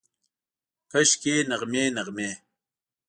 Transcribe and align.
کاشکي، 0.91 1.35
نغمې، 1.49 1.83
نغمې 1.97 2.29